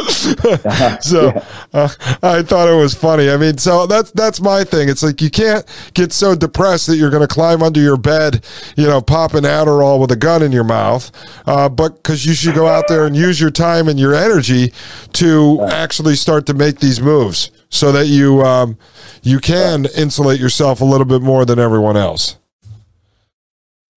[1.00, 1.28] so
[1.72, 1.88] uh,
[2.22, 3.30] I thought it was funny.
[3.30, 4.88] I mean, so that's, that's my thing.
[4.88, 8.44] It's like, you can't get so depressed that you're going to climb under your bed,
[8.76, 11.10] you know, pop an Adderall with a gun in your mouth.
[11.46, 14.72] Uh, but because you should go out there and use your time and your energy
[15.12, 18.78] to actually start to make these moves so that you um,
[19.22, 22.36] you can insulate yourself a little bit more than everyone else.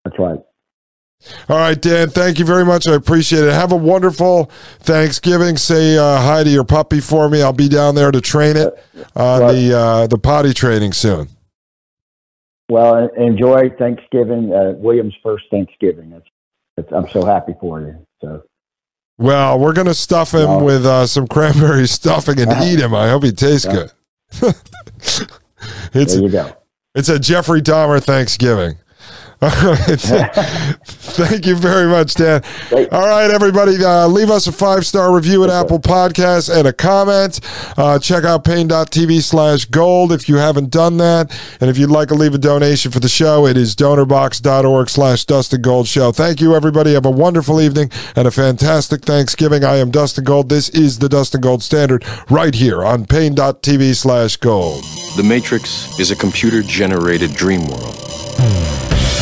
[0.04, 0.40] That's right.
[1.48, 2.10] All right, Dan.
[2.10, 2.88] Thank you very much.
[2.88, 3.54] I appreciate it.
[3.54, 4.46] Have a wonderful
[4.80, 5.58] Thanksgiving.
[5.58, 7.42] Say uh, hi to your puppy for me.
[7.42, 8.74] I'll be down there to train it
[9.16, 11.30] on uh, the uh, the potty training soon.
[12.70, 14.54] Well, enjoy Thanksgiving.
[14.54, 16.14] Uh, William's first Thanksgiving.
[16.14, 16.28] It's,
[16.78, 18.06] it's, I'm so happy for you.
[18.22, 18.44] So.
[19.18, 22.94] Well, we're gonna stuff him well, with uh, some cranberry stuffing and eat him.
[22.94, 23.74] I hope he tastes yeah.
[23.74, 23.92] good.
[25.94, 26.56] it's, there you go.
[26.96, 28.78] It's a Jeffrey Dahmer Thanksgiving.
[30.84, 32.44] Thank you very much, Dan.
[32.68, 32.92] Great.
[32.92, 36.74] All right, everybody, uh, leave us a five star review at Apple Podcasts and a
[36.74, 37.40] comment.
[37.78, 41.32] Uh, check out Paine.tv slash gold if you haven't done that.
[41.62, 45.24] And if you'd like to leave a donation for the show, it is donorbox.org slash
[45.24, 46.12] Dustin Gold Show.
[46.12, 46.94] Thank you, everybody.
[46.94, 49.64] Have a wonderful evening and a fantastic Thanksgiving.
[49.64, 50.50] I am Dustin Gold.
[50.50, 54.84] This is the Dustin Gold Standard right here on Paine.tv slash gold.
[55.16, 57.96] The Matrix is a computer generated dream world